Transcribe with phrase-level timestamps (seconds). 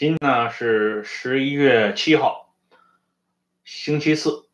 [0.00, 2.54] 今呢是十一月七号，
[3.64, 4.46] 星期四，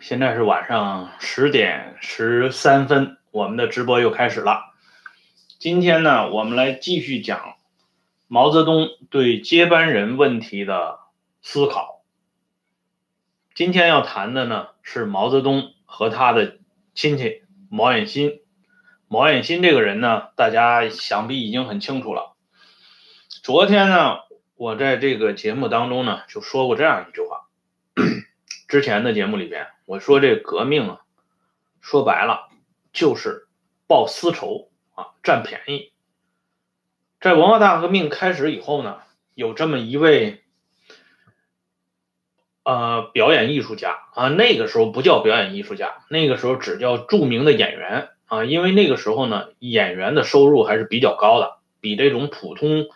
[0.00, 4.72] 现在是晚上十点十三分，我们的直播又开始了。
[5.58, 7.56] 今天呢，我们来继续讲
[8.28, 11.00] 毛泽东对接班人问题的
[11.42, 12.04] 思考。
[13.56, 16.58] 今天要谈的呢是毛泽东和他的
[16.94, 18.38] 亲戚毛远新。
[19.08, 22.36] 毛远新这个人呢，大家想必已经很清楚了。
[23.42, 24.18] 昨天呢。
[24.62, 27.48] 我在这个节目当中呢，就说过这样一句话。
[28.68, 31.00] 之前的节目里边，我说这革命啊，
[31.80, 32.48] 说白了
[32.92, 33.48] 就是
[33.88, 35.90] 报私仇啊，占便宜。
[37.20, 38.98] 在文化大革命开始以后呢，
[39.34, 40.44] 有这么一位
[42.62, 52.86] 呃表演艺术家啊，那个时候不叫表演艺术家，那个时候只叫著名的演员啊，因为那个时候呢，演员的收入还是比较高的，比这种普通。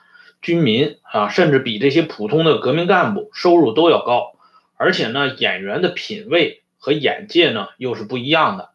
[0.46, 4.36] 军民啊，甚至比这些普通的革命干部收入都要高，
[4.76, 8.70] 而且呢，演员的品位和眼界呢又是不一样的。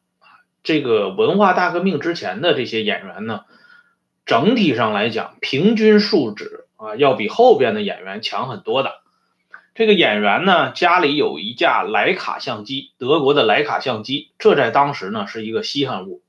[0.63, 3.45] 这个文化大革命之前的这些演员呢，
[4.25, 8.95] 整体上来讲，平均素质啊，要比后边的演员强很多的。
[9.73, 16.21] 这个演员呢，家里有一架徕卡相机，德国的徕卡相机，这在当时呢是一个稀罕物。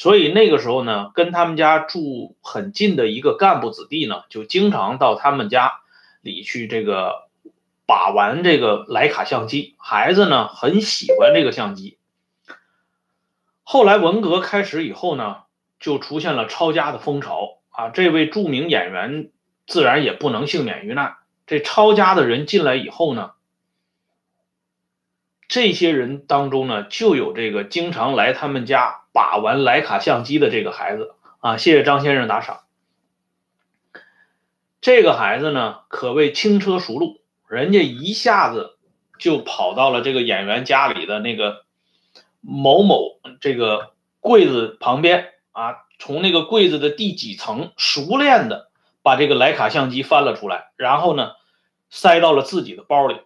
[0.00, 5.82] 所以那个时候呢，跟他们家住很近的一个干部子弟呢，就经常到他们家
[6.22, 7.28] 里去这个
[7.84, 9.74] 把玩这个徕卡相机。
[9.76, 11.98] 孩子呢很喜欢这个相机。
[13.62, 15.42] 后来文革开始以后呢，
[15.78, 17.90] 就出现了抄家的风潮啊。
[17.90, 19.28] 这位著名演员
[19.66, 21.16] 自然也不能幸免于难。
[21.46, 23.32] 这抄家的人进来以后呢，
[25.50, 28.96] 这些人当中呢，就有这个经常来他们家。
[29.12, 32.60] 把玩徕卡相机的这个孩子啊，谢谢张先生打赏。
[34.80, 38.78] 这个孩子呢，可谓轻车熟路，人家一下子
[39.18, 41.64] 就跑到了这个演员家里的那个
[42.40, 43.90] 某某这个
[44.20, 48.70] 柜子旁边啊，从那个柜子的第几层，熟练的
[49.02, 51.32] 把这个徕卡相机翻了出来，然后呢，
[51.90, 53.16] 塞到了自己的包里。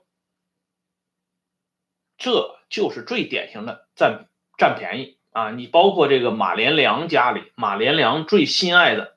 [2.18, 4.26] 这就是最典型的占
[4.56, 5.16] 占便宜。
[5.32, 9.16] 啊，你包括这个马连良家里，马连良最心爱的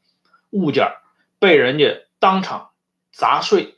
[0.50, 0.94] 物件
[1.38, 2.72] 被人家当场
[3.12, 3.76] 砸碎，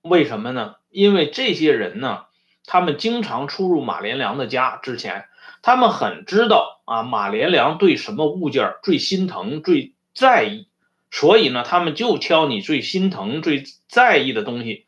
[0.00, 0.76] 为什么呢？
[0.90, 2.26] 因为这些人呢，
[2.64, 5.26] 他们经常出入马连良的家之前，
[5.62, 10.68] 他们很知道啊，马连良对什么物件最心疼、最在意，
[11.10, 14.86] 所以呢，他们就挑你最心疼、最在意的东西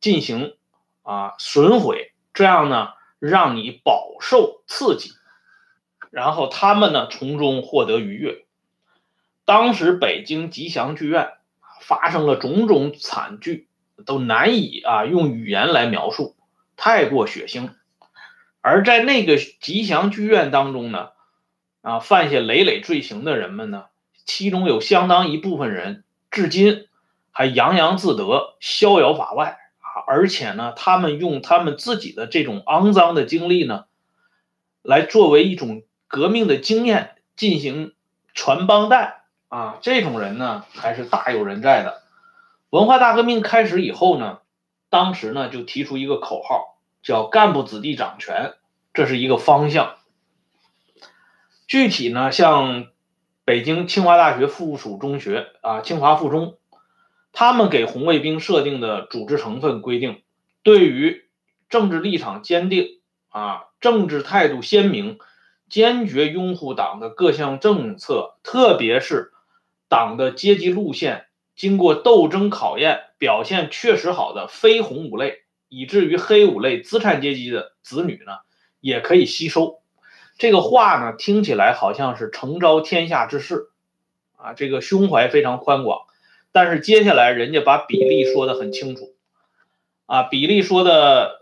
[0.00, 0.56] 进行
[1.02, 2.88] 啊损毁，这样呢，
[3.18, 5.10] 让你饱受刺激。
[6.10, 8.44] 然后他们呢，从中获得愉悦。
[9.44, 11.32] 当时北京吉祥剧院
[11.80, 13.68] 发生了种种惨剧，
[14.06, 16.36] 都难以啊用语言来描述，
[16.76, 17.70] 太过血腥。
[18.60, 21.10] 而在那个吉祥剧院当中呢，
[21.82, 23.86] 啊犯下累累罪行的人们呢，
[24.24, 26.86] 其中有相当一部分人至今
[27.30, 29.58] 还洋洋自得、逍遥法外，
[30.06, 33.84] 而且呢，他们用他们自己的这种肮脏的经历呢，
[34.82, 35.82] 来作为一种。
[36.06, 37.92] 革命的经验进行
[38.34, 42.02] 传帮带啊，这种人呢还是大有人在的。
[42.70, 44.38] 文化大革命开始以后呢，
[44.90, 48.52] 当时呢就提出一个口号，叫“干部子弟掌权”，
[48.94, 49.96] 这是一个方向。
[51.66, 52.86] 具体呢，像
[53.44, 56.58] 北京清华大学附属中学啊，清华附中，
[57.34, 60.22] 他们给红卫兵设定的组织成分规定，
[60.62, 61.24] 对于
[61.68, 65.18] 政治立场坚定啊，政治态度鲜明。
[65.66, 69.32] 坚决拥护党的各项政策，特别是
[69.88, 71.24] 党的阶级路线，
[71.56, 78.32] 经过斗争考验，表现确实好的非红五类，以至于黑五类资产阶级的子女呢，
[78.80, 79.80] 也可以吸收。
[80.38, 83.70] 这个话呢，听起来好像是诚招天下之事
[84.36, 86.02] 啊，这个胸怀非常宽广。
[86.54, 89.16] 但是接下来人家把比例说的很清楚
[90.06, 91.40] 啊，比例说的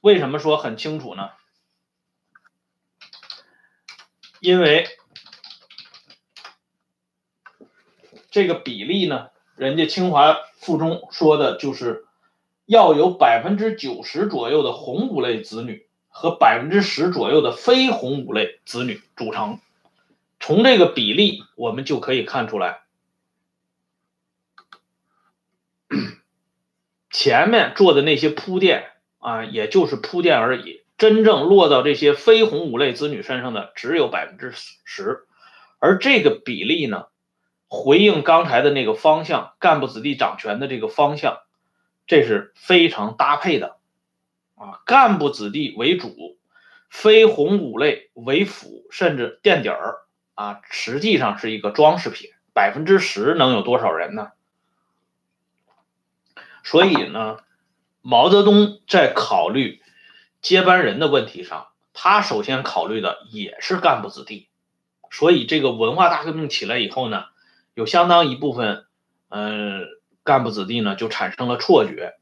[0.00, 1.30] 为什么说很清楚呢？
[4.38, 4.86] 因为
[8.30, 12.06] 这个比例呢，人家清华附中说的就是
[12.64, 19.58] 要有百分之九十左右的红五类子女和百分之十左右的非红五类子女组成。
[20.38, 22.82] 从这个比例，我们就可以看出来，
[27.10, 30.82] 前面做的那些铺垫啊，也就是铺垫而已。
[30.96, 35.26] 真正落到这些非红五类子女身上的只有百分之十，
[35.78, 37.06] 而这个比例呢，
[37.68, 41.38] 回应刚才的那个方向，干部子弟掌权的这个方向，
[42.08, 43.76] 这是非常搭配的
[44.56, 44.80] 啊。
[44.86, 46.36] 干部子弟为主，
[46.90, 49.98] 非红五类为辅，甚至垫底儿
[50.34, 52.30] 啊，实际上是一个装饰品。
[52.52, 54.32] 百分之十能有多少人呢？
[56.64, 57.38] 所以呢，
[58.02, 59.80] 毛泽东在考虑
[60.40, 64.48] 接班人的问题上，他首先考虑的也是干部子弟。
[65.10, 67.24] 所以这个文化大革命起来以后呢，
[67.74, 68.84] 有相当一部分，
[69.30, 69.86] 嗯，
[70.22, 72.16] 干部子弟呢就产生了错觉，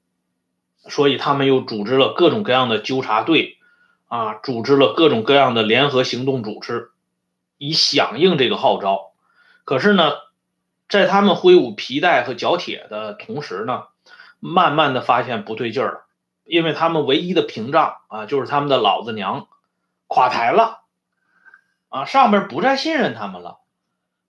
[0.89, 3.59] 所以他们又组织了各种各样的纠察队，
[4.07, 6.91] 啊，组织了各种各样的联合行动组织，
[7.59, 9.13] 以响应这个号召。
[9.65, 10.13] 可是呢，
[10.89, 13.87] 在他们挥舞皮带和缴铁的同时呢，
[14.41, 16.07] 慢慢的发现不对劲儿了，
[16.45, 19.49] 因为他们唯一的屏障啊，就是他们的老子娘
[20.07, 20.83] 垮台了，
[21.89, 23.59] 啊，上边不再信任他们了，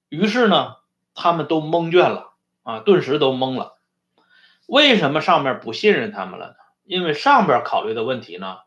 [0.09, 0.75] 于是呢，
[1.13, 2.31] 他们都蒙圈了，
[2.63, 3.77] 啊，顿时都懵了。
[4.65, 6.54] 为什么上面不信任他们了呢？
[6.83, 8.59] 因为上边考虑的问题呢，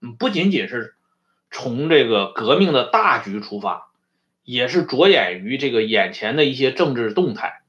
[0.00, 0.94] 嗯，不仅仅是
[1.50, 3.86] 从这个革命的大局出发。
[4.44, 7.60] 也是着眼于这个眼前的一些政治动态，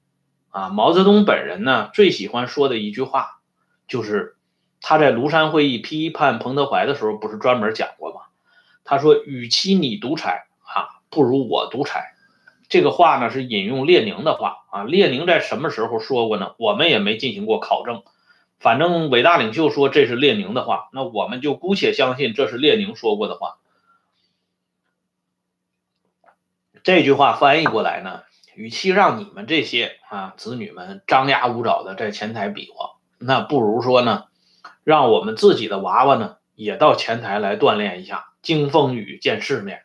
[0.50, 3.40] 啊，毛泽东本人呢最喜欢说的一句话，
[3.88, 4.36] 就是
[4.82, 8.22] 他在庐山会议批判彭德怀的时候，不是专门讲过吗？
[8.84, 12.16] 他说：“与其你独裁啊，不如我独裁。”
[12.70, 14.84] 这个话呢是引用列宁的话啊。
[14.84, 16.56] 列宁在什么时候说过呢？
[16.58, 18.02] 我们也没进行过考证，
[18.60, 23.58] 反正伟大领袖说这是列宁的话，那我们就姑且相信这是列宁说过的话。
[26.82, 28.24] 这句话翻译过来呢，
[28.60, 34.26] 与其让你们这些啊子女们张牙舞爪的在前台比划，那不如说呢，
[34.84, 39.84] 让我们自己的娃娃呢也到前台来锻炼一下，经风雨见世面。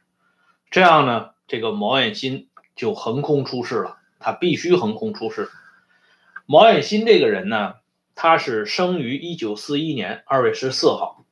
[0.73, 3.99] 这样呢，这个毛远新就横空出世了。
[4.19, 5.49] 他必须横空出世。
[6.45, 7.75] 毛远新这个人呢，
[8.17, 11.25] 他是生于一九四一年二月十四号。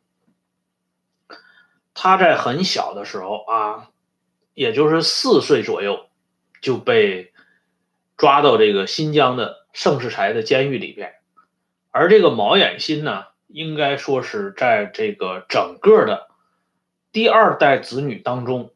[1.93, 3.89] 他在很小的时候啊。
[4.55, 6.11] 也就是四岁左右
[6.61, 7.32] 就被
[8.23, 11.15] 抓到这个新疆的盛世才的监狱里边，
[11.91, 16.29] 而这个毛远新呢，应该说是在这个整个的
[17.11, 18.71] 第二代子女当中，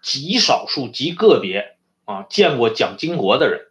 [0.00, 3.62] 极少数、极个别啊见过蒋经国的人，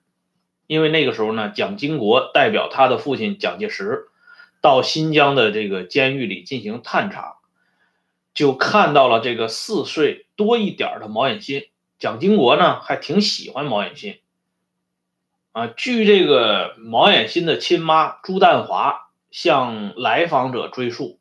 [0.67, 4.07] 因为那个时候呢，蒋经国代表他的父亲蒋介石
[4.59, 7.37] 到新疆的这个监狱里进行探查。
[8.33, 14.19] 就看到了这个四岁多一点的毛远新，蒋经国呢还挺喜欢毛远新，
[15.55, 21.17] 啊，据这个毛远新的亲妈朱淡华向来访者追述，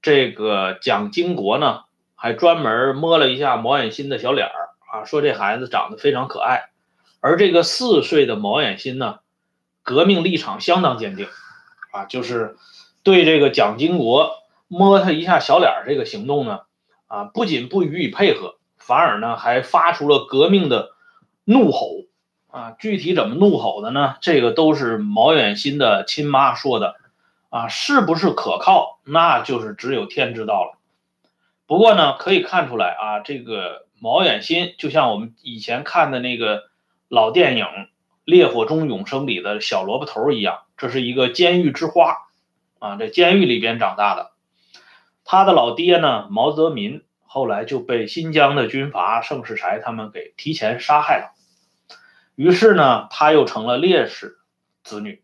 [0.00, 1.80] 这个蒋经国呢
[2.14, 4.52] 还专门摸了一下毛远新的小脸儿
[4.92, 6.70] 啊，说这孩子长得非常可爱，
[7.18, 9.18] 而这个四岁的毛远新呢，
[9.82, 11.26] 革命立场相当坚定，
[11.90, 12.56] 啊，就是
[13.02, 14.36] 对这个蒋经国。
[14.68, 16.60] 摸他一下小脸这个行动呢，
[17.08, 20.90] 啊，不仅不予以配合，反而呢还发出了革命的
[21.42, 22.04] 怒吼，
[22.50, 24.16] 啊，具体怎么怒吼的呢？
[24.20, 26.96] 这个都是毛远新的亲妈说的，
[27.48, 30.78] 啊，是不是可靠，那就是只有天知道了。
[31.66, 36.64] 不过呢，可以看出来啊，这个毛远新就像我们以前看的那个
[37.08, 37.64] 老电影
[38.24, 42.16] 《烈火中永生》里的小萝卜头一样，这是一个监狱之花，
[42.80, 44.32] 啊，在监狱里边长大的。
[45.24, 51.36] 他的老爹呢，毛泽民后来就被新疆的军阀盛世才他们给提前杀害了。
[52.40, 54.38] 于是呢，他又成了烈士
[54.82, 55.22] 子女。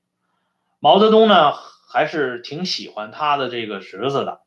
[0.81, 1.55] 毛泽东呢，
[1.89, 4.43] 还是挺喜欢他的这个侄子的。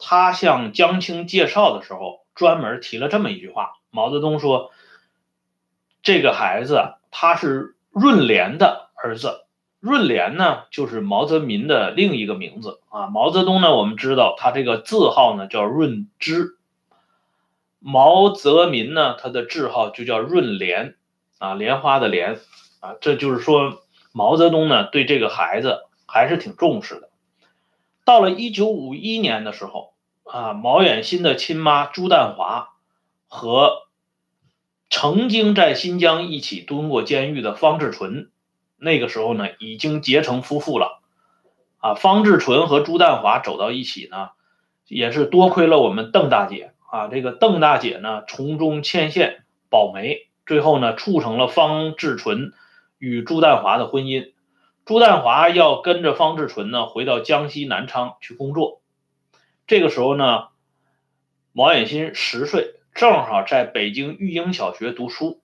[0.00, 4.72] 他向江青介绍的时候，专门提了这么一句话：毛泽东说，
[6.02, 9.44] 这个孩子他是润莲的儿子。
[9.78, 13.06] 润莲呢，就是毛泽民的另一个名字啊。
[13.06, 16.58] 毛泽东呢，我们知道他这个字号呢叫润之，
[17.78, 20.96] 毛泽民呢，他的字号就叫润莲
[21.38, 22.38] 啊，莲花的莲
[22.80, 22.96] 啊。
[23.00, 27.10] 这就是说，毛泽东呢对这个孩子还是挺重视的。
[28.04, 32.70] 到了一九五一年的时候啊，毛远新的亲妈朱淡华
[33.26, 33.88] 和
[34.90, 38.30] 曾经在新疆一起蹲过监狱的方志纯。
[38.80, 41.00] 那个时候呢，已经结成夫妇了，
[41.78, 44.30] 啊，方志纯和朱淡华走到一起呢，
[44.86, 52.52] 也是多亏了我们邓大姐啊，这个邓大姐呢从中牵线保媒，最后呢促成了方志纯
[52.98, 54.32] 与朱淡华的婚姻。
[54.84, 58.80] 朱淡华要跟着方志纯呢回到江西南昌去工作，
[59.68, 60.48] 这个时候呢，
[61.52, 65.40] 毛远新十岁，正好在北京育英小学读书，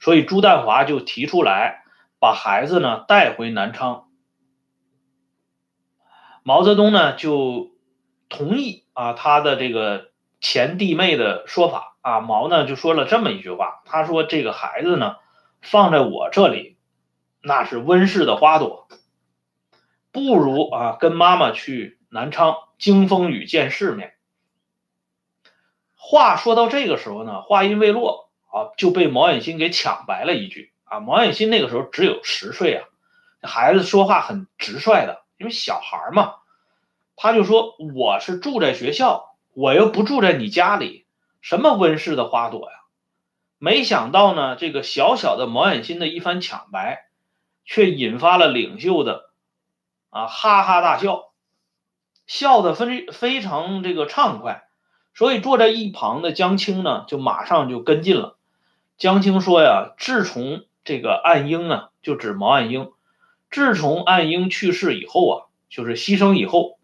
[0.00, 1.84] 所以朱淡华就提出来。
[2.20, 4.08] 把孩子呢带回南昌，
[6.42, 7.70] 毛泽东呢就
[8.28, 15.16] 同意啊他的这个前弟妹的说法啊，毛呢就说了这么一句话，他说这个孩子呢
[15.60, 16.78] 放在我这里，
[17.42, 18.88] 那是温室的花朵，
[20.10, 24.14] 不如啊跟妈妈去南昌经风雨见世面。
[25.96, 31.00] 话说到这个时候呢，话音未落啊，就被毛远新给抢白了一句啊。
[31.00, 32.88] 毛远新那个时候只有十岁啊，
[33.42, 36.36] 孩子说话很直率的，因为小孩嘛，
[37.16, 41.04] 他就说我是住在学校，我又不住在你家里，
[41.40, 42.76] 什么温室的花朵呀？
[43.58, 47.08] 没想到呢，这个小小的毛远新的一番抢白，
[47.64, 49.30] 却引发了领袖的
[50.10, 51.32] 啊哈哈大笑，
[52.26, 54.68] 笑得非非常这个畅快。
[55.14, 58.38] 所以坐在一旁的江青呢，就马上就跟进了。
[58.96, 62.92] 江青说呀：“自从这个岸英啊，就指毛岸英，
[63.50, 66.78] 自从岸英去世以后啊，就是牺牲以后，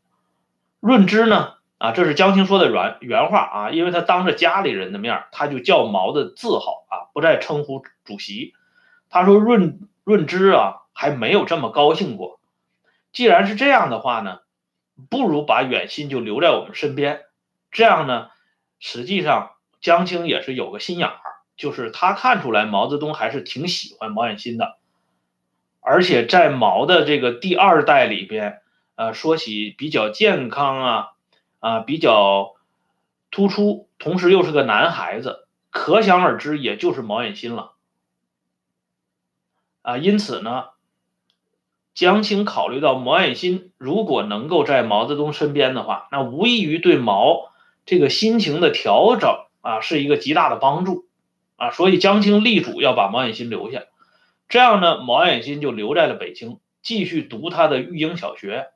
[0.80, 8.54] 润之呢，啊，这是江青说的原原话啊，因为他当着家里人的面，他就叫毛的字号啊，不再称呼主席。
[9.10, 12.40] 他说润润之啊，还没有这么高兴过。
[13.12, 14.38] 既然是这样的话呢，
[15.10, 17.20] 不如把远信就留在我们身边。”
[17.70, 18.30] 这样呢，
[18.80, 19.50] 实际上
[19.82, 21.20] 江青也是有个心眼儿，
[21.54, 24.78] 就是他看出来毛泽东还是挺喜欢毛远新的，
[25.80, 28.62] 而且在毛的这个第二代里边，
[28.94, 31.08] 呃，说起比较健康啊，
[31.64, 32.56] 啊，比较
[33.30, 37.72] 突出，同时又是个男孩子，可想而知，也就是毛远新了，
[39.80, 40.66] 啊，因此呢，
[41.94, 47.50] 江青考虑到毛远新如果能够在毛泽东身边的话，那无异于对毛。
[47.86, 51.06] 这个心情的调整啊，是一个极大的帮助
[51.56, 53.84] 啊，所以江青力主要把毛远新留下，
[54.50, 58.68] 这样呢，毛远新就留在了北京，继续读他的育英小学。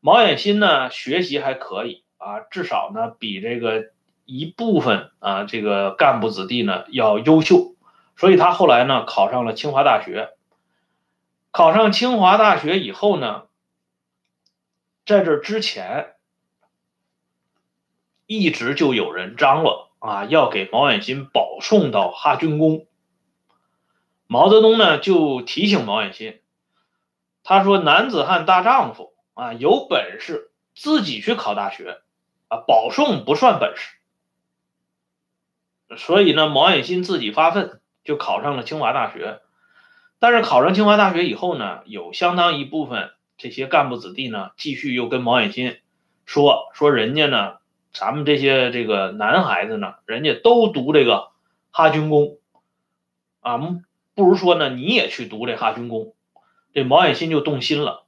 [0.00, 3.90] 毛远新呢，学习还可以啊，至少呢，比这个
[4.24, 7.74] 一部分啊这个干部子弟呢要优秀，
[8.16, 10.30] 所以他后来呢考上了清华大学。
[11.52, 13.44] 考上清华大学以后呢，
[15.04, 16.12] 在这之前。
[18.28, 22.88] 一直就有人张罗啊，要给毛远新保送到哈军宫。
[24.26, 26.40] 毛泽东呢就提醒毛远新，
[27.44, 32.00] 他说：“男子汉大丈夫啊，有本事自己去考大学
[32.48, 33.96] 啊，保送不算本事。”
[35.96, 39.40] 所以呢，毛远新自己发奋就考上了清华大学。
[40.18, 45.78] 但是考上清华大学以后呢，有相当一部分这些干部子弟呢，继续又跟毛远新
[46.24, 47.58] 说说人家呢。
[47.92, 51.30] 咱们这些这个男孩子呢，人家都读这个
[51.70, 52.36] 哈军工，
[53.40, 53.56] 啊，
[54.14, 56.14] 不如说呢，你也去读这哈军工。
[56.74, 58.04] 这毛远新就动心了。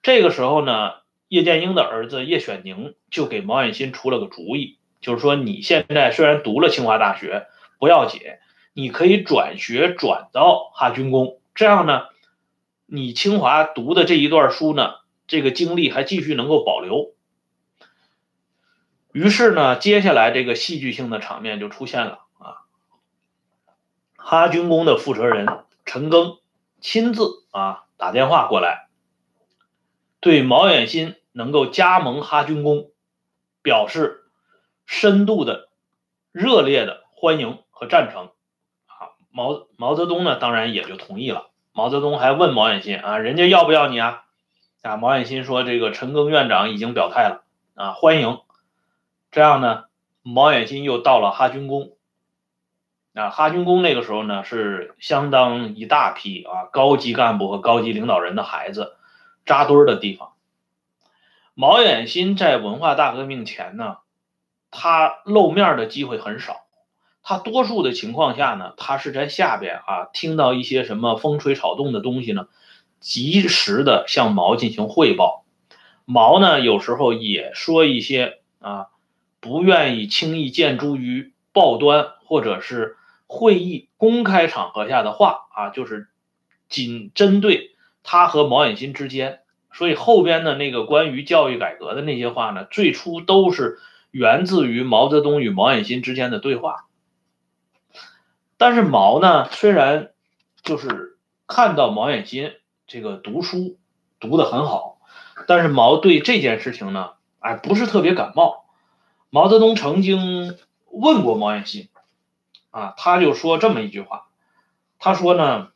[0.00, 0.94] 这个时候呢，
[1.28, 7.46] 叶剑英的儿子叶选宁就给毛远新出了个主意，就是说你现在虽然读了清华大学
[7.78, 8.20] 不要紧，
[8.72, 12.06] 你可以转学转到哈军工，这样呢，
[12.86, 14.94] 你清华读的这一段书呢，
[15.26, 17.12] 这个经历还继续能够保留。
[19.12, 22.64] 于是呢，接下来这个戏剧性的场面就出现了啊！
[24.16, 25.46] 哈军工的负责人
[25.84, 26.38] 陈赓
[26.80, 28.88] 亲自啊打电话过来，
[30.20, 32.90] 对毛远新能够加盟哈军工
[33.62, 34.24] 表示
[34.86, 35.68] 深度的、
[36.32, 38.32] 热烈的欢迎和赞成。
[38.86, 41.50] 啊，毛毛泽东呢，当然也就同意了。
[41.72, 44.24] 毛泽东还问毛远新啊，人家要不要你啊？
[44.82, 47.44] 啊，毛远新说这个陈赓院长已经表态了
[47.76, 48.40] 啊，欢迎。
[49.30, 49.84] 这样呢，
[50.22, 51.92] 毛远新又到了哈军工。
[53.14, 58.96] 啊，哈军工那个时候呢，是相当一大批啊高级干部和高级领导人的孩子
[59.46, 60.32] 扎堆儿的地方。
[61.60, 63.96] 毛远新在文化大革命前呢，
[64.70, 66.60] 他露面的机会很少，
[67.24, 72.46] 他多数的情况下呢，他是在下边啊，听到一些什么风吹草动的东西呢，
[73.00, 75.44] 及时的向毛进行汇报。
[76.04, 78.86] 毛呢，有时候也说一些啊。
[79.40, 82.96] 不愿意轻易见诸于报端或者是
[83.26, 86.08] 会议公开场合下的话啊，就是
[86.68, 89.40] 仅针对他和毛远新之间，
[89.72, 93.78] 所以后边的那个关于教育改革的那些话呢，最初都是
[94.10, 96.86] 源自于毛泽东与毛远新之间的对话。
[98.56, 100.10] 但是毛呢，虽然
[100.62, 102.52] 就是看到毛远新
[102.86, 103.78] 这个读书
[104.18, 104.98] 读得很好，
[105.46, 108.64] 但是毛对这件事情呢，哎，不是特别感冒。
[109.30, 110.56] 毛泽东曾经
[110.90, 111.88] 问过毛远新，
[112.70, 114.26] 啊，他就说这么一句话，
[114.98, 115.68] 他说呢，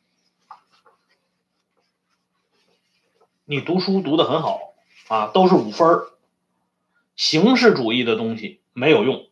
[3.44, 4.60] 你读书读得很好，
[5.08, 6.06] 啊，都是五分儿。
[7.16, 9.26] 形式主义的东西没有用，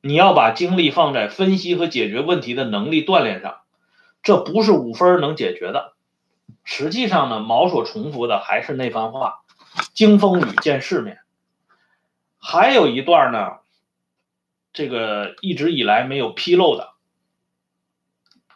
[0.00, 3.60] 你要把精力放在分析和解决问题的能力锻炼上，
[4.22, 5.94] 这不是五分能解决的。
[6.62, 9.40] 实际上呢，毛所重复的还是那番话：
[9.92, 11.18] 经风雨，见世面。
[12.38, 13.58] 还有一段呢，
[14.72, 16.90] 这个一直以来没有披露的，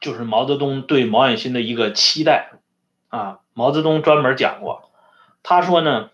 [0.00, 2.52] 就是毛泽东对毛远新的一个期待
[3.08, 3.40] 啊。
[3.52, 4.91] 毛泽东专门讲过，
[5.42, 6.10] 他说呢，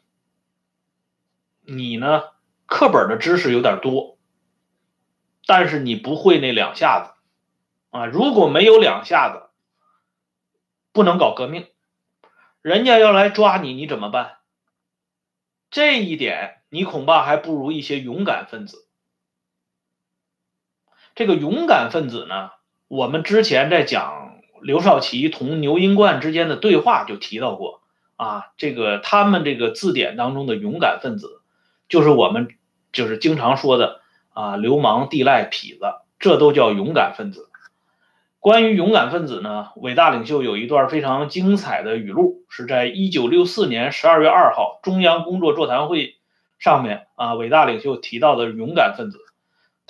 [1.63, 2.23] 你呢
[2.67, 4.19] 课本的知识有点多，
[5.47, 7.13] 但是你不会那两下子
[7.91, 8.07] 啊。
[8.07, 9.51] 如果没有两下子，
[10.93, 11.69] 不能搞革命，
[12.63, 14.39] 人家要来抓你，你怎么办？
[15.71, 18.89] 这一点你恐怕还不如一些勇敢分子。
[21.15, 22.53] 这个勇敢分子呢，
[22.89, 27.83] 我们之前在讲刘少奇同牛英冠之间的对话就提到过
[28.19, 31.41] 啊，这个他们这个字典当中的勇敢分子，
[31.89, 32.49] 就是我们
[32.93, 34.03] 就是经常说的
[34.35, 35.87] 啊，流氓、地赖、痞子，
[36.19, 37.49] 这都叫勇敢分子。
[38.41, 46.17] 关于勇敢分子呢，伟大领袖有一段非常精彩的语录，是在一九六四年十二月二号中央工作座谈会
[46.59, 49.19] 上面啊，伟大领袖提到的勇敢分子。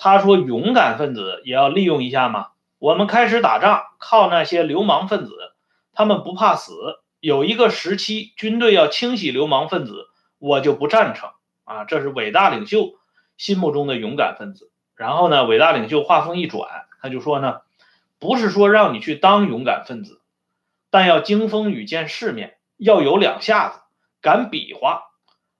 [0.01, 2.47] 他说：“勇敢分子也要利用一下嘛。
[2.77, 5.33] 我们开始打仗靠那些流氓分子，
[5.91, 6.71] 他们不怕死。
[7.19, 10.07] 有一个时期军队要清洗流氓分子，
[10.37, 11.29] 我就不赞成
[11.63, 11.85] 啊。
[11.85, 12.95] 这是伟大领袖
[13.37, 14.71] 心目中的勇敢分子。
[14.95, 17.61] 然后呢，伟大领袖话锋一转，他就说呢。”
[18.21, 20.21] 不是说让你去当勇敢分子，
[20.89, 23.79] 但要经风雨见世面，要有两下子，
[24.19, 25.03] 敢比划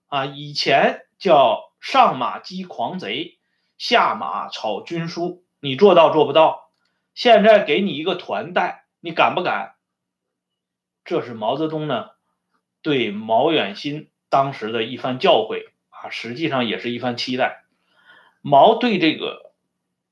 [0.10, 0.26] 啊！
[0.26, 3.38] 以前叫上马击狂贼，
[3.78, 6.70] 下马草军书，你做到做不到？
[7.16, 9.76] 现在给你一个团带，你敢不敢？
[11.10, 12.12] 这是毛泽东呢
[12.84, 17.64] 对毛远新当时的一番教诲啊，实际上也是一番期待。
[18.44, 19.52] 毛对这个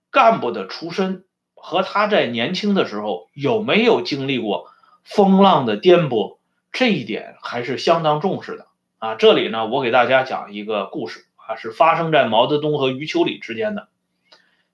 [0.09, 1.23] 干部的出身。
[1.59, 4.71] 和他在年轻的时候有没有经历过
[5.03, 6.37] 风浪的颠簸，
[6.71, 8.67] 这一点还是相当重视的
[8.99, 9.15] 啊。
[9.15, 13.89] 这里呢，我给大家讲一个故事啊，是发生在毛泽东和余秋里之间的。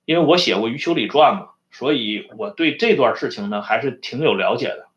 [0.05, 4.87] 因为我写过余秋里传嘛，所以我对这段事情呢还是挺有了解的。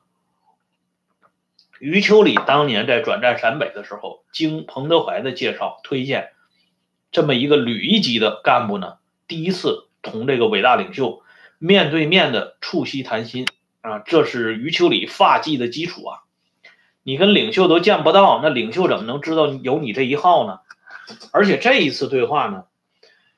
[1.81, 6.31] 余秋里当年在转战陕北的时候，经彭德怀的介绍推荐，
[7.12, 11.23] 这么一个旅一级的干部呢，第一次同这个伟大领袖。
[11.59, 13.47] 面对面的促膝谈心
[13.81, 16.19] 啊，这是余秋里发迹的基础啊！
[17.03, 20.59] 你跟领袖都见不到，那领袖怎么能知道有你这一号呢？
[21.33, 22.65] 而且这一次对话呢，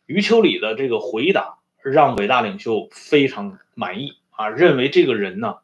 [0.06, 5.58] 余秋里的这个回答让伟大领袖非常满意啊，认为这个人呢，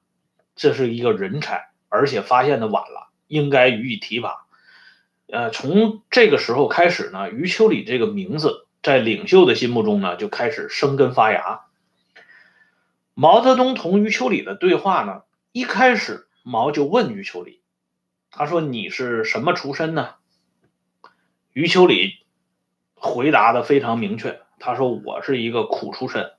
[0.55, 4.47] 这是一个人才，而且发现的晚了，应该予以提拔。
[5.29, 11.61] 呃，从这个时候开始呢，余秋里这个名字在领袖的心目中呢，就开始生根发芽。
[13.15, 17.61] 毛泽东同余秋里的对话呢，一开始毛就问余秋里，
[18.33, 20.15] 他说：“你是什么出身呢？”
[21.55, 22.27] 余秋里
[22.97, 26.33] 回答的非常明确，他说：“我是一个苦出身，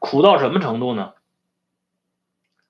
[0.00, 1.12] 苦到什么程度呢？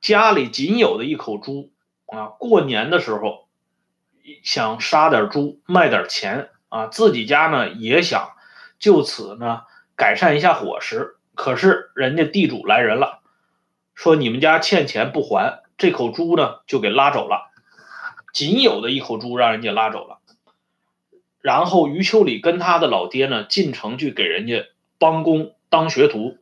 [0.01, 1.73] 家里仅有的一口猪
[2.07, 3.49] 啊，过年的时候
[4.43, 8.33] 想杀点猪卖点钱啊，自己家呢也想
[8.79, 9.63] 就此呢
[9.97, 13.23] 改善一下伙食。”可是人家地主来人了，
[13.95, 17.51] 说你们家欠钱不还，这口猪呢就给拉走了，
[18.35, 20.19] 仅有的一口猪让人家拉走了。
[21.41, 26.37] 然后余秋里跟他的老爹呢进城去给人家帮工当学徒，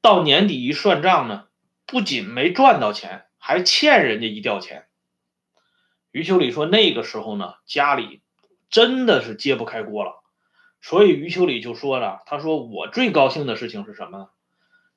[0.00, 1.44] 到年底一算账呢，
[1.90, 4.86] 不仅没赚到钱，还欠人家一吊钱。
[6.12, 8.22] 余秋里说那个时候呢家里
[8.70, 10.22] 真的是揭不开锅了。
[10.80, 14.28] 所以余秋里就说了：“他说我最高兴的事情是什么呢？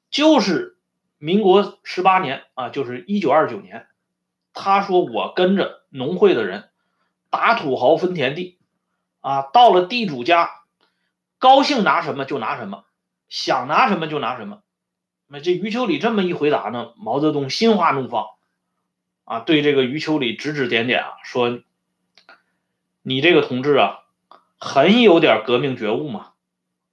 [0.09, 0.77] 就是
[1.17, 3.87] 民国十八年啊，就是一九二九年。
[4.53, 6.69] 他说我跟着农会的人
[7.29, 8.59] 打土豪分田地，
[9.19, 10.51] 啊，到了地主家，
[11.37, 12.85] 高兴拿什么就拿什么，
[13.27, 14.62] 想拿什么就拿什么。
[15.33, 18.27] 那这余秋里这么一回答呢，毛泽东心花怒放，
[19.25, 21.59] 啊，对这个余秋里指指点点啊，说
[23.01, 23.99] 你这个同志啊。”
[24.65, 26.31] 很有点革命觉悟嘛，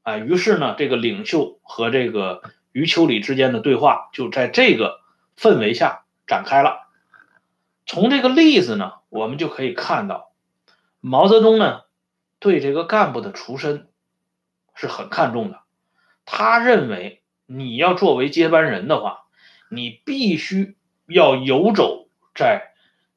[0.02, 5.02] 啊，于是呢，这个领袖和这个余秋里之间的对话就在这个
[5.36, 6.88] 氛围下展开了。
[7.86, 10.32] 从这个例子呢，我们就可以看到，
[10.98, 11.82] 毛泽东呢
[12.40, 13.86] 对这个干部的出身
[14.74, 15.60] 是很看重的。
[16.24, 17.19] 他认为，
[17.52, 19.24] 你要作为接班人的话，
[19.70, 20.76] 你必须
[21.08, 22.74] 要游走在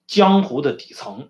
[0.08, 1.30] 江湖的底层，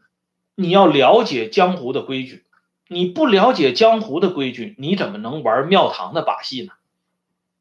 [0.56, 2.46] 你要了解江湖的规矩，
[2.88, 6.72] 你不了解江湖的规矩，你怎么能玩庙堂的把戏呢？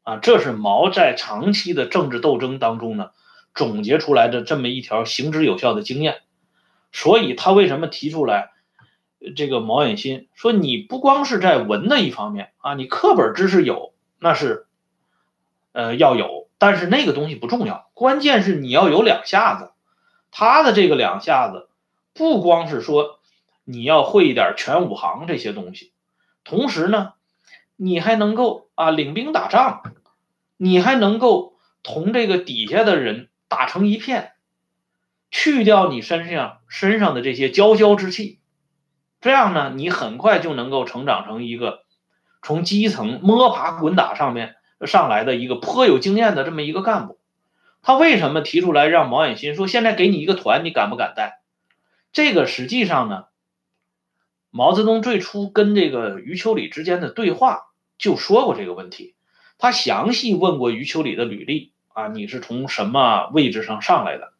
[0.04, 3.10] 啊，这是毛在长期的政治斗争当中呢
[3.52, 6.20] 总结出来的这么一条行之有效的经验。
[6.92, 8.50] 所以他为什么提出来
[9.34, 14.66] 这个毛远新说你不光是在文的一方面啊，你课本知识有那是
[15.72, 19.72] 呃要有，但是那个东西不重要，关键是你要有两下子。
[20.30, 21.68] 他的这个两下子
[22.14, 23.18] 不光是说
[23.64, 25.92] 你要会一点全武行这些东西，
[26.44, 27.12] 同时呢，
[27.76, 29.82] 你还能够啊领兵打仗，
[30.56, 34.32] 你还能够同这个底下的人打成一片。
[35.34, 38.38] 去掉你身上身上的这些骄骄之气，
[39.22, 41.84] 这样呢，你很快就能够成长成一个
[42.42, 44.56] 从基层摸爬滚打上面
[44.86, 47.18] 上来的一个颇有经验的这么一个干部。
[47.82, 51.40] 他为什么提出来让毛远新说现在给你一个团，你敢不敢带？
[52.12, 53.24] 这个实际上呢，
[54.50, 59.14] 毛泽东最初跟这个余秋里之间的对话就说过这个问题，
[59.58, 64.32] 他详细问过余秋里的履历啊，你是从什么位置上上来的？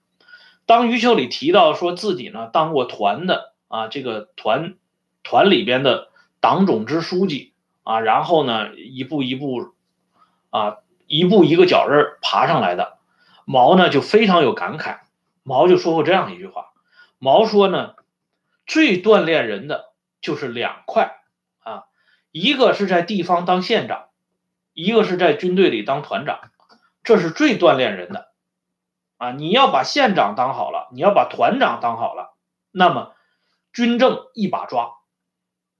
[0.64, 4.74] 当余秋里提到说自己呢当过团的啊，这个团
[5.24, 9.72] 团里边的党总支书记啊，然后呢一步一步
[10.52, 10.76] 啊
[11.08, 12.98] 一步一个脚印爬上来的，
[13.44, 15.00] 毛呢就非常有感慨。
[15.42, 16.72] 毛就说过这样一句话：
[17.18, 17.94] 毛说呢，
[18.66, 21.20] 最锻炼人的就是两块
[21.64, 21.86] 啊，
[22.30, 24.10] 一个是在地方当县长，
[24.72, 26.38] 一个是在军队里当团长，
[27.02, 28.30] 这是最锻炼人的。
[29.16, 32.34] 啊，你要把县长当好了，你要把团长当好了，
[32.70, 33.14] 那么
[33.72, 34.98] 军政一把抓。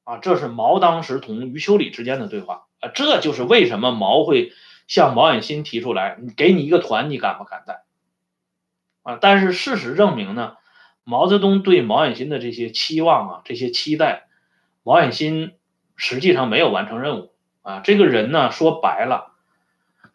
[0.05, 4.53] 啊，这是毛当时同余秋里之间的对话啊，这就是为什么毛会
[4.87, 7.85] 向毛远新提出来，你给你一个团，你敢不敢带？
[9.03, 10.57] 啊，但是事实证明呢，
[11.05, 14.27] 毛泽东对毛远新的这些期望啊，这些期待，
[14.83, 15.55] 毛远新
[15.97, 17.81] 实际上没有完成任务啊。
[17.81, 19.33] 这个人呢，说白了，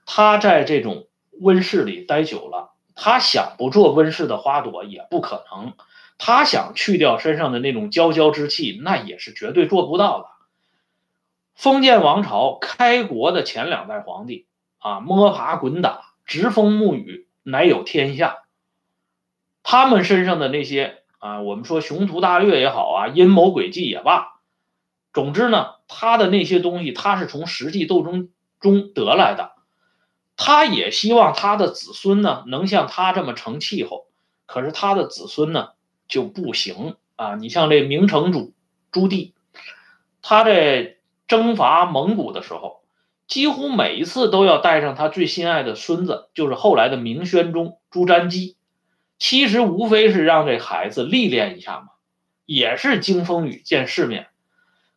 [0.05, 1.07] 他在这种
[1.39, 2.73] 温室里待久了。
[2.99, 5.73] 他想不做温室的花朵也不可能，
[6.17, 10.25] 他想去掉身上的那种骄骄之气，那也是绝对做不到的。
[11.57, 14.45] 封建王朝开国的前两代皇帝
[14.77, 18.43] 啊，摸爬滚打，直风沐雨，乃有天下。
[19.63, 24.39] 他们身上的那些啊，我们说雄图大略也好啊，阴谋诡计也罢，
[25.11, 29.53] 总之呢，他的那些东西，他是从实际斗争中得来的。
[30.35, 34.05] 他也希望他的子孙呢能像他这么成气候，
[34.45, 35.69] 可是他的子孙呢
[36.07, 37.33] 就不行啊！
[37.33, 38.53] 你像这明成祖
[38.91, 39.33] 朱棣，
[40.21, 40.96] 他这
[41.27, 42.81] 征伐蒙古的时候，
[43.27, 48.55] 几乎每一次都要带上他最心爱的孙子，就是后来的明宣宗朱瞻基。
[49.19, 51.87] 其实无非是让这孩子历练一下嘛，
[52.45, 54.27] 也是经风雨见世面。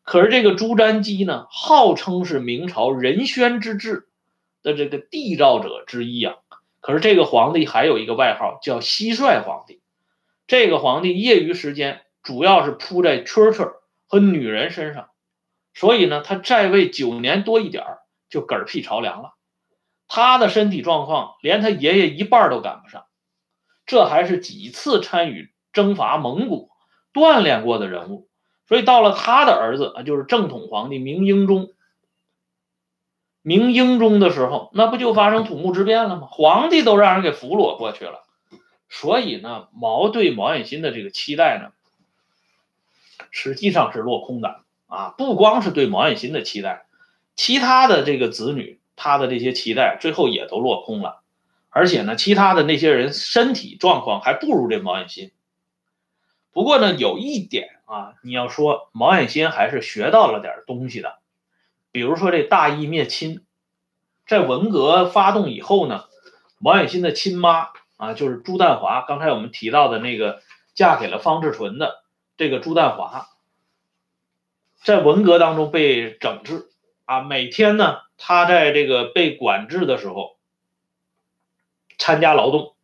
[0.02, 4.06] 可是这个朱瞻基呢，号称是明朝仁宣之治。
[4.62, 6.34] 的这个缔造者之一啊，
[6.82, 9.80] 可是这个皇帝还有一个外号叫蟋蟀皇帝。
[10.46, 13.72] 这个皇帝业余时间主要是扑在蛐蛐
[14.06, 15.08] 和女人身上，
[15.74, 17.84] 所以呢，他在位九年多一点
[18.28, 19.34] 就嗝屁朝凉了。
[20.08, 23.06] 他的身体状况连他爷爷一半都赶不上，
[23.86, 26.70] 这还是几次参与征伐蒙古
[27.12, 28.28] 锻炼过的人物。
[28.66, 31.72] 所以到了他的儿子啊，就是正统皇帝明英宗。
[33.42, 36.28] 明英宗的时候，那不就发生土木之变了吗？
[36.30, 38.24] 皇帝都让人给俘虏过去了。
[38.88, 41.72] 所以呢，毛对毛远新的这个期待呢，
[43.30, 45.14] 实际上是落空的啊！
[45.16, 46.84] 不光是对毛远新的期待，
[47.36, 51.22] 其他的这个子女他的这些期待最后也都落空了。
[51.70, 55.30] 而且呢，其他的那些人身体状况还不如这毛远新。
[56.52, 61.20] 不过呢，有一点啊，你要说毛远新还是学到了点东西的。
[61.92, 63.44] 比如说这大义灭亲，
[64.26, 66.06] 在文革发动以后呢，
[66.58, 70.42] 毛远新的亲妈啊，就是朱淡华，刚才我们提到的那个
[70.74, 72.02] 嫁给了方志纯的
[72.36, 73.28] 这个朱淡华，
[74.82, 76.68] 在文革当中被整治
[77.04, 80.36] 啊，每天呢，他在这个被管制的时候
[81.98, 82.74] 参加劳动，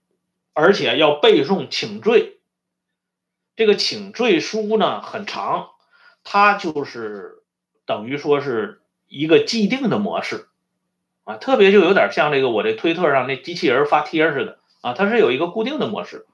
[0.53, 2.39] 而且要背诵请罪，
[3.57, 5.71] 这个请罪书呢很长，
[6.25, 7.43] 他就是
[7.85, 8.83] 等于说是。
[9.09, 10.49] 一个既定的模式
[11.23, 16.27] 啊，特别就有点像这个我这推特上那机器人发帖似的啊，它是有一个固定的模式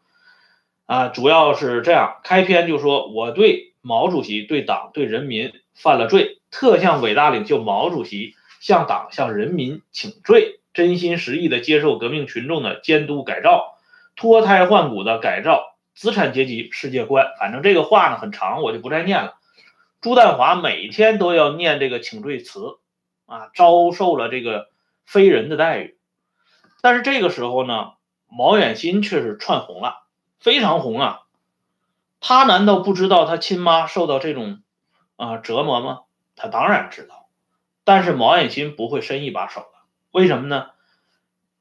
[0.87, 13.77] 啊，主要是这样，开篇就说我对毛主席、对党、对人民犯了罪，特向伟大领袖毛主席、向党、向人民请罪，真心实意的接受革命群众的监督改造，
[14.17, 17.27] 脱胎换骨的改造资产阶级世界观。
[17.39, 19.35] 反正这个话呢很长，我就不再念了。
[20.01, 22.79] 朱淡华每天都要念这个请罪词，
[23.27, 24.69] 啊，遭受了这个
[25.05, 25.97] 非人的待遇。
[26.81, 27.93] 但是这个时候呢，
[28.29, 30.05] 毛远新却是串红了，
[30.41, 31.21] 非常红啊！
[32.25, 34.63] 他难道不知道他亲妈受到这种
[35.17, 36.03] 啊折磨吗？
[36.37, 37.27] 他当然知道，
[37.83, 39.79] 但是毛远新不会伸一把手的。
[40.13, 40.71] 为什么呢？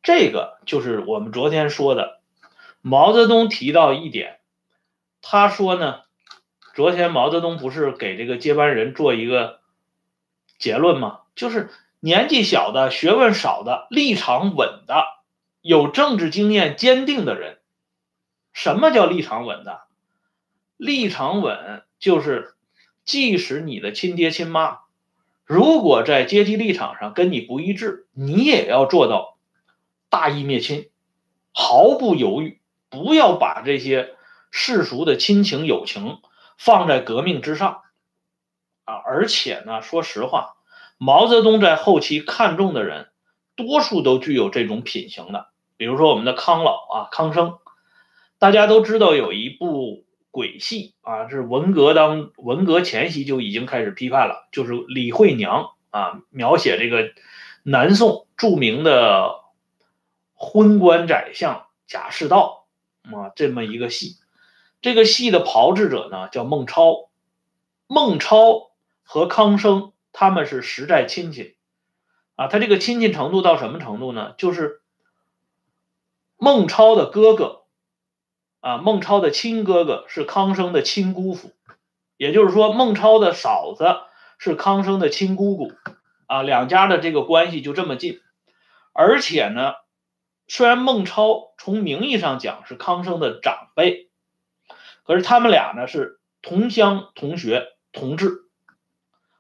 [0.04, 2.22] 这个就是我们昨天说的，
[2.82, 4.40] 毛泽东提到一点，
[5.24, 6.02] 他说呢，
[6.76, 9.62] 昨天毛泽东不是给这个接班人做一个
[10.60, 11.22] 结论吗？
[11.36, 15.06] 就是年纪小的、学问少的、立场稳的、
[15.62, 17.58] 有政治经验坚定的人。
[18.54, 19.82] 什么叫立场稳的？
[20.82, 22.56] 立场稳就是，
[23.06, 24.80] 即使你的亲爹亲妈，
[25.46, 29.38] 如果在阶级立场上跟你不一致，你也要做到。
[30.10, 30.90] 大义灭亲，
[31.54, 34.16] 毫不犹豫，不要把这些
[34.50, 36.18] 世俗的亲情友情
[36.58, 37.84] 放在革命之上
[38.86, 38.96] 啊！
[38.96, 40.56] 而且呢，说实话，
[40.98, 43.12] 毛泽东在后期看中的人，
[43.56, 45.52] 多数都具有这种品行的。
[45.78, 47.60] 比如说我们的康老啊，康生，
[48.40, 57.12] 大家都知道有一部鬼戏啊，是文革当文革前夕就已经开始批判了，就是李慧娘啊，描写这个
[57.62, 59.40] 南宋著名的。
[60.44, 62.66] 昏官宰相贾似道
[63.04, 64.16] 啊，这么一个戏，
[64.82, 67.12] 这个戏的炮制者呢叫孟超，
[67.86, 68.72] 孟超
[69.04, 71.58] 和康生他们是实在亲戚
[72.36, 74.34] 啊，他这个亲戚程度到什么程度呢？
[74.40, 74.82] 就是
[76.38, 77.61] 孟超的哥哥
[78.62, 81.52] 啊，孟超的亲哥哥是康生的亲姑父，
[82.16, 83.86] 也就是说孟超的嫂子
[84.40, 85.74] 是康生的亲姑姑
[86.28, 88.22] 啊，两家的这个关系就这么近，
[88.94, 89.74] 而且呢。
[90.48, 94.10] 虽然孟超从名义上讲是康生的长辈，
[95.06, 98.50] 可是他们俩呢是同乡同学同志，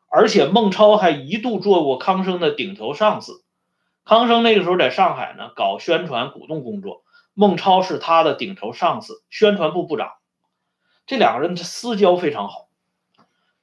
[0.07, 3.43] 而且孟超还一度做过康生的顶头上司。
[4.05, 7.03] 康生那个时候在上海呢搞宣传鼓动工作，
[7.33, 10.13] 孟超是他的顶头上司，宣传部部长。
[11.05, 12.69] 这两个人的私交非常好。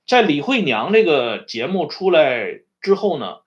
[0.07, 3.41] 在李慧娘这个节目出来之后呢，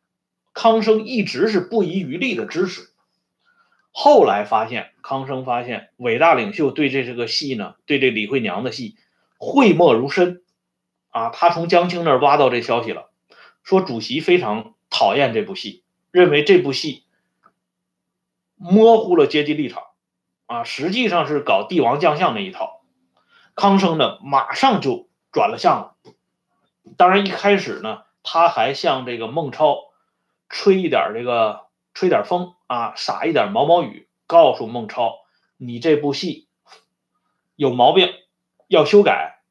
[0.54, 2.90] 康生一直是不遗余力的支持。
[3.92, 8.96] 后来发现，康生发现伟大领袖对这这个戏呢，对这李慧娘的戏
[9.38, 10.44] 讳莫如深，
[11.10, 13.10] 啊，他从江青那儿挖到这消息了，
[13.64, 17.04] 说主席非常讨厌这部戏，认为这部戏
[18.56, 19.84] 模糊了阶级立场，
[20.52, 22.82] 啊，实际上是搞帝王将相那一套。
[23.56, 25.96] 康生呢，马上就转了向了。
[26.98, 29.92] 当然一开始呢，他还向这个孟超
[30.50, 31.70] 吹一点这个。
[31.94, 35.20] 吹点风啊，撒一点毛毛雨，告诉孟超，
[35.58, 36.48] 你这部戏
[37.58, 38.14] 有毛病，
[38.70, 39.42] 要修改。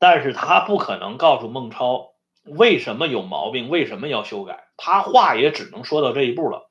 [0.00, 4.66] 但是他不可能告诉孟超为什么有毛病，为什么要修改。
[4.76, 6.68] 他话也只能说到这一步了。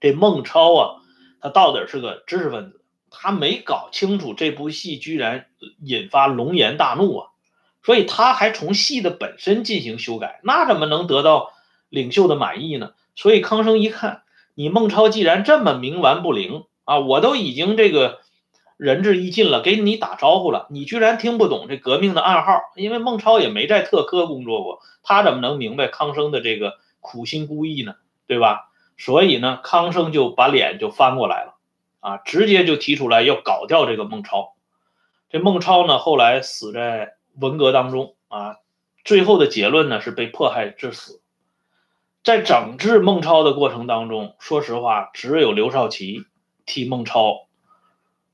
[0.00, 1.02] 这孟超啊，
[1.44, 2.80] 他到底是个知识分子，
[3.10, 5.44] 他没搞清楚这部戏居然
[5.82, 7.28] 引发龙颜大怒啊，
[7.82, 11.52] 所以他还从戏的本身进行修改，那怎么能得到？
[11.90, 12.90] 领袖的满意呢？
[13.14, 14.22] 所以康生一看，
[14.54, 18.18] 你孟超既然这么冥顽不灵啊，我都已经这个
[18.76, 22.62] 仁至义尽了，给你打招呼了，你居然听不懂这革命的暗号？
[22.74, 27.94] 因为孟超也没在特科工作过，他怎么能明白康生的这个苦心孤诣呢？
[28.26, 28.70] 对吧？
[28.96, 31.54] 所以呢，康生就把脸就翻过来了，
[32.00, 34.54] 啊，直接就提出来要搞掉这个孟超。
[35.28, 38.56] 这孟超呢，后来死在文革当中啊，
[39.04, 41.20] 最后的结论呢是被迫害致死。
[42.22, 46.24] 在整治孟超的过程当中，说实话，只有刘少奇
[46.64, 47.48] 替孟超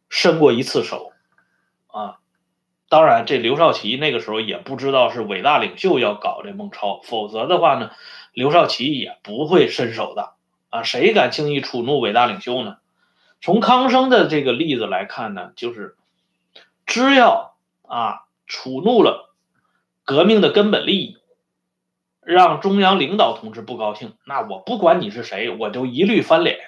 [0.09, 1.13] 伸过一次手，
[1.89, 2.19] 啊，
[2.89, 7.91] 当然，这刘少奇那个时候也不知道是伟大领袖要搞这孟超，否则的话呢，
[8.33, 10.35] 刘少奇也不会伸手的，
[10.71, 12.79] 啊，谁敢轻易触怒伟大领袖呢？
[13.41, 15.97] 从康生的这个例子来看呢，就是
[16.87, 19.35] 只要啊触怒了
[20.05, 21.19] 革命的根本利益。
[22.23, 26.59] 让中央领导同志不高兴，那我不管你是谁，我就一律翻脸。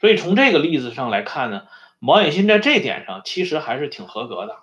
[0.00, 4.56] 所以从这个例子上来看呢，毛远新在这点上其实还是挺合格的，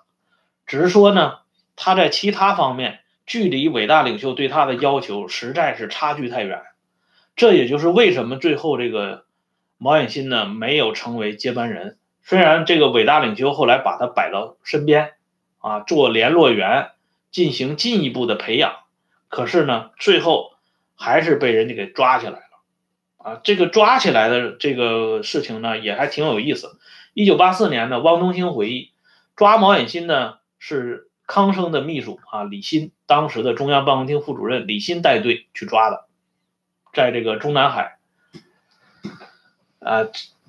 [0.66, 1.38] 只是说呢，
[1.76, 6.64] 他在其他方面距离伟大领袖对他的要求实在是差距太远。
[7.40, 9.24] 这也就是为什么最后这个
[9.78, 11.96] 毛远新呢没有成为接班人。
[12.22, 15.12] 虽然这个伟大领袖后来把他摆到身边，
[15.56, 16.90] 啊，做联络员，
[17.30, 18.74] 进行进一步的培养。
[19.30, 20.50] 可是呢，最后
[20.94, 22.42] 还是被人家给抓起来了，
[23.16, 26.78] 啊，这个抓起来的这个事情呢，也还挺有意思。
[27.14, 28.90] 一九八四年呢，汪东兴回忆，
[29.34, 36.04] 抓毛远新呢是康生的秘书啊李新，当时的中央办公厅副主任李新带队去抓的，
[36.92, 37.98] 在这个中南海，
[39.78, 40.06] 啊，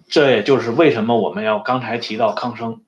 [0.09, 2.81] 这也就是为什么我们要刚才提到康生，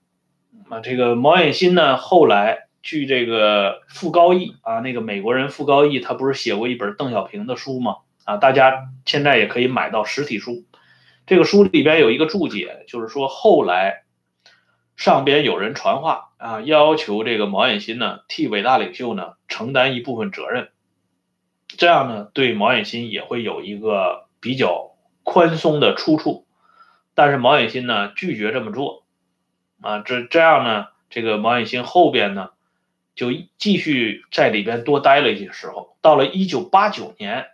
[0.69, 7.97] 啊，这个毛远新呢后来据这个傅高义啊，那个美国人傅高义，他不是写过一本邓小平的书吗？
[8.25, 10.65] 啊，大家现在也可以买到实体书。
[11.25, 14.03] 这个书里边有一个注解，就是说后来
[14.97, 20.69] 上边有人传话啊，要求这个毛远新呢替伟大领袖呢承担一部分责任，
[21.77, 24.91] 这样呢对毛远新也会有一个比较
[25.23, 26.45] 宽松的出处。
[27.15, 29.03] 但是毛远新呢拒绝这么做
[29.81, 32.49] 啊，这这样呢，这个毛远新后边呢
[33.15, 37.47] 就继续在里边多待了一些时候，到了一九八九年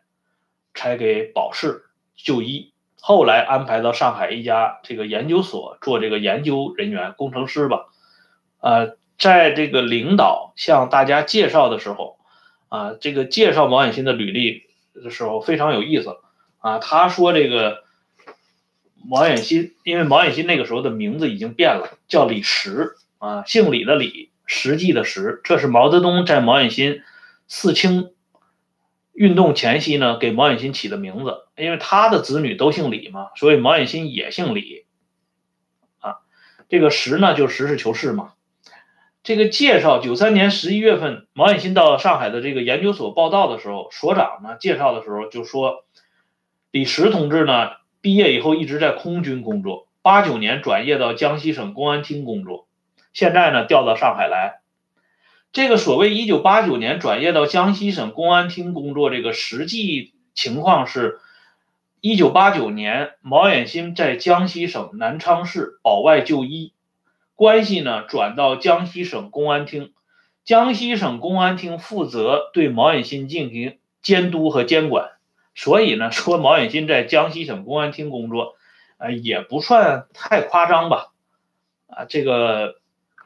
[0.74, 2.72] 才给保释就医。
[3.02, 7.88] 后来安排到上海一家这个研究所做这个研究人员、工程师吧。
[8.60, 12.19] 呃，在这个领导向大家介绍的时候，
[12.70, 16.18] 啊，这个介绍毛远新的履历的时候非常有意思。
[16.60, 17.84] 啊，他说这个
[19.04, 27.02] 毛远新，因为毛远新那个时候的名字已经变了，叫李实啊，姓李的李，实际的实，这是毛泽东在毛远新
[27.48, 28.12] 四清。
[29.12, 34.86] 运动前夕呢，给毛远新起的名字，因为他的子女都姓李嘛，所以毛远新也姓李。
[36.00, 36.20] 啊，
[36.70, 38.32] 这个实呢就实事求是嘛。
[39.30, 45.86] 这个介绍，九三年十一月份，毛远新到上海的这个研究所报道的时候，所长呢介绍的时候就说，
[46.72, 52.68] 李石同志呢毕业以后一直在空军工作，八九年转业到江西省公安厅工作，
[53.14, 54.62] 现在呢调到上海来。
[55.52, 61.20] 这个所谓一九八九年转业到江西省公安厅工作，这个实际情况是，
[62.02, 66.74] 一九八九年毛远新在江西省南昌市保外就医，
[67.40, 69.94] 关系呢转到江西省公安厅，
[70.44, 75.12] 江西省公安厅负责对毛远新进行监督和监管，
[75.56, 78.56] 所以呢说毛远新在江西省公安厅工作，
[78.98, 81.14] 呃也不算太夸张吧，
[81.88, 82.76] 啊这个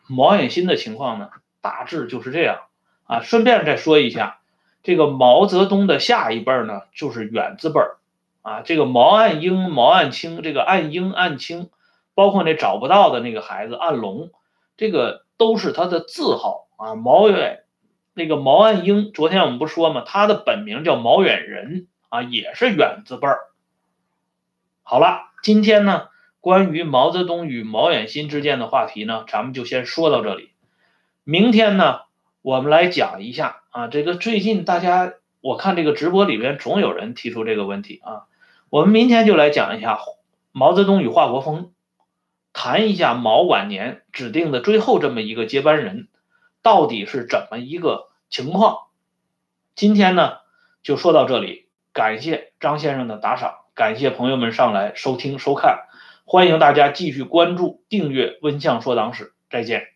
[0.06, 1.32] 毛远新的情况呢？
[1.60, 2.60] 大致就是这样
[3.08, 3.22] 啊。
[3.22, 4.42] 顺便再说一下，
[4.84, 7.98] 这个毛泽东的下一辈呢，就是远字辈儿
[8.44, 8.62] 啊。
[8.62, 11.72] 这个毛岸英、毛岸青，这个岸英、岸青，
[12.16, 14.32] 包括那找不到的那个孩子岸龙，
[14.78, 16.96] 这个都是他的字号啊。
[16.96, 17.64] 毛远，
[18.14, 20.04] 那个毛岸英，昨天我们不说吗？
[20.06, 23.40] 他的本名叫毛远仁啊，也是远字辈儿。
[24.84, 30.52] 好了，今天呢，关于毛泽东与毛远新之间的话题呢，咱们就先说到这里。
[31.24, 32.02] 明天呢，
[32.42, 38.28] 我们来讲一下啊，这个最近大家我看这个直播里边总有人提出这个问题啊，
[38.70, 40.00] 我们明天就来讲一下
[40.52, 41.73] 毛泽东与华国锋，
[42.54, 46.08] 谈一下毛晚年指定的最后这么一个接班人
[46.62, 48.88] 到底是怎么一个情况。
[49.76, 50.38] 今天呢
[50.84, 55.80] 就说到这里，感谢张先生的打赏，感谢朋友们上来收听收看，
[56.26, 59.93] 欢迎大家继续关注订阅温相说党史，再见。